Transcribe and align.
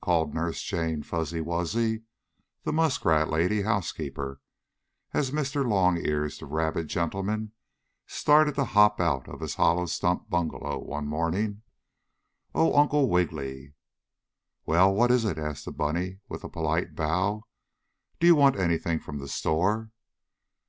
called 0.00 0.32
Nurse 0.32 0.62
Jane 0.62 1.02
Fuzzy 1.02 1.40
Wuzzy, 1.40 2.04
the 2.62 2.72
muskrat 2.72 3.28
lady 3.28 3.62
housekeeper, 3.62 4.40
as 5.12 5.32
Mr. 5.32 5.68
Longears, 5.68 6.38
the 6.38 6.46
rabbit 6.46 6.86
gentleman, 6.86 7.50
started 8.06 8.54
to 8.54 8.66
hop 8.66 9.00
out 9.00 9.28
of 9.28 9.40
his 9.40 9.56
hollow 9.56 9.86
stump 9.86 10.30
bungalow 10.30 10.78
one 10.78 11.08
morning. 11.08 11.62
"Oh, 12.54 12.72
Uncle 12.78 13.08
Wiggily!" 13.08 13.74
"Well, 14.64 14.94
what 14.94 15.10
is 15.10 15.24
it?" 15.24 15.38
asked 15.38 15.64
the 15.64 15.72
bunny 15.72 16.20
with 16.28 16.44
a 16.44 16.48
polite 16.48 16.94
bow. 16.94 17.42
"Do 18.20 18.28
you 18.28 18.36
want 18.36 18.54
anything 18.60 19.00
from 19.00 19.18
the 19.18 19.26
store?" 19.26 19.90